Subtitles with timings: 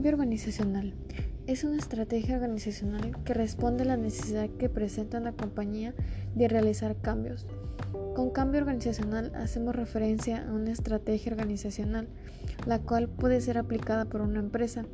[0.00, 0.94] Cambio organizacional.
[1.46, 5.92] Es una estrategia organizacional que responde a la necesidad que presenta una compañía
[6.34, 7.46] de realizar cambios.
[8.14, 12.08] Con cambio organizacional hacemos referencia a una estrategia organizacional,
[12.64, 14.86] la cual puede ser aplicada por una empresa.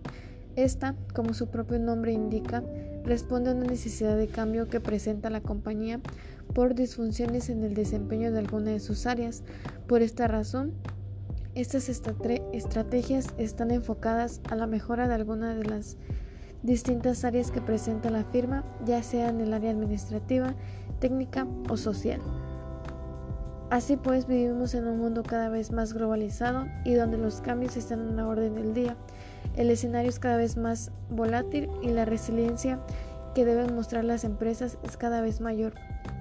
[0.57, 2.65] Esta, como su propio nombre indica,
[3.05, 6.01] responde a una necesidad de cambio que presenta la compañía
[6.53, 9.45] por disfunciones en el desempeño de alguna de sus áreas.
[9.87, 10.73] Por esta razón,
[11.57, 15.97] estas estrategias están enfocadas a la mejora de alguna de las
[16.63, 20.55] distintas áreas que presenta la firma, ya sea en el área administrativa,
[21.01, 22.21] técnica o social.
[23.71, 28.01] Así pues, vivimos en un mundo cada vez más globalizado y donde los cambios están
[28.01, 28.95] en la orden del día.
[29.57, 32.79] El escenario es cada vez más volátil y la resiliencia
[33.37, 35.75] que deben mostrar las empresas es cada vez mayor,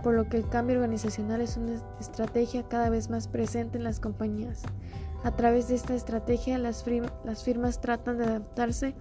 [0.04, 4.02] por lo que el cambio organizacional es una estrategia cada vez más presente en las
[4.02, 4.64] compañías.
[5.24, 8.96] A través de esta estrategia, las, firmas tratan de adaptarse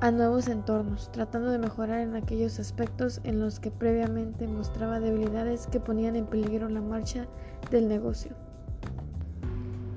[0.00, 5.66] a nuevos entornos, tratando de mejorar en aquellos aspectos en los que previamente mostraba debilidades
[5.66, 7.26] que ponían en peligro la marcha
[7.72, 8.36] del negocio.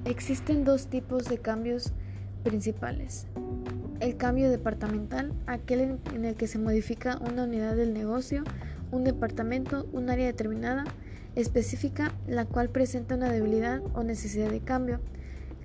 [0.05, 1.93] Existen dos tipos de cambios
[2.43, 3.27] principales.
[3.99, 8.43] El cambio departamental, aquel en el que se modifica una unidad del negocio,
[8.91, 10.83] un departamento, un área determinada,
[11.35, 14.99] específica, la cual presenta una debilidad o necesidad de cambio.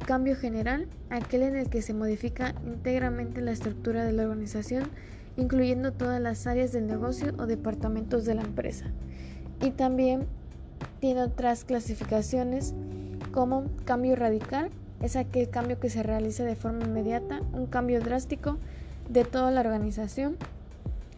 [0.07, 4.85] Cambio general, aquel en el que se modifica íntegramente la estructura de la organización,
[5.37, 8.87] incluyendo todas las áreas del negocio o departamentos de la empresa.
[9.61, 10.27] Y también
[11.01, 12.75] tiene otras clasificaciones
[13.31, 14.71] como cambio radical,
[15.03, 18.57] es aquel cambio que se realiza de forma inmediata, un cambio drástico
[19.11, 20.37] de toda la organización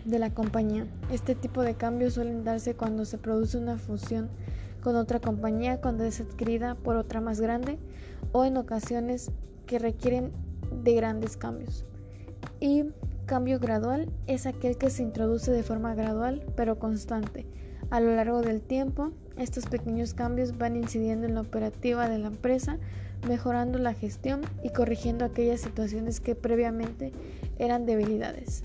[0.05, 0.87] de la compañía.
[1.11, 4.29] Este tipo de cambios suelen darse cuando se produce una fusión
[4.83, 7.79] con otra compañía, cuando es adquirida por otra más grande
[8.33, 9.31] o en ocasiones
[9.67, 10.33] que requieren
[10.83, 11.85] de grandes cambios.
[12.61, 12.85] Y
[13.27, 17.47] cambio gradual es aquel que se introduce de forma gradual pero constante.
[17.91, 22.29] A lo largo del tiempo, estos pequeños cambios van incidiendo en la operativa de la
[22.29, 22.79] empresa,
[23.29, 27.13] mejorando la gestión y corrigiendo aquellas situaciones que previamente
[27.59, 28.65] eran debilidades.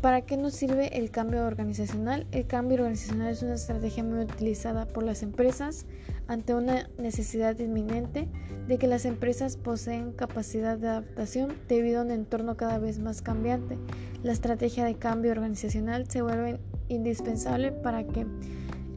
[0.00, 2.26] ¿Para qué nos sirve el cambio organizacional?
[2.32, 5.84] El cambio organizacional es una estrategia muy utilizada por las empresas
[6.26, 8.26] ante una necesidad inminente
[8.66, 13.20] de que las empresas poseen capacidad de adaptación debido a un entorno cada vez más
[13.20, 13.76] cambiante.
[14.22, 18.26] La estrategia de cambio organizacional se vuelve indispensable para que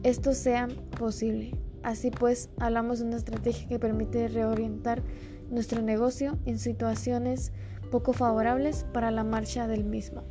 [0.02, 0.68] esto sea
[0.98, 1.56] posible.
[1.82, 5.02] Así pues, hablamos de una estrategia que permite reorientar
[5.50, 7.52] nuestro negocio en situaciones
[7.90, 10.22] poco favorables para la marcha del mismo.